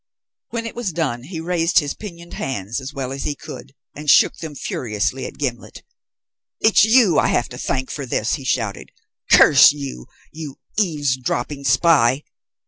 [0.49, 4.09] When it was done he raised his pinioned hands, as well as he could, and
[4.09, 5.83] shook them furiously at Gimblet.
[6.59, 8.91] "It's you I have to thank for this," he shouted.
[9.31, 12.23] "Curse you, you eavesdropping spy.